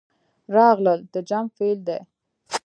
[0.55, 1.99] راغلل د جمع فعل دی.